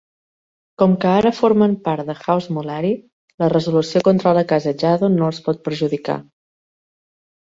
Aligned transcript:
Com 0.81 0.93
que 1.01 1.09
ara 1.15 1.31
formen 1.39 1.73
part 1.87 2.07
de 2.11 2.15
House 2.21 2.47
Mollari, 2.55 2.89
la 3.43 3.51
resolució 3.53 4.01
contra 4.07 4.33
la 4.39 4.45
casa 4.53 4.75
Jaddo 4.85 5.11
no 5.19 5.27
els 5.27 5.43
pot 5.49 5.61
perjudicar. 5.69 6.19